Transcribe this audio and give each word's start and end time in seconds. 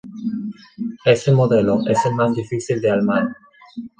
Este 1.05 1.31
modelo 1.31 1.79
es 1.87 2.03
el 2.07 2.15
más 2.15 2.33
difícil 2.33 2.81
de 2.81 2.89
armar. 2.89 3.35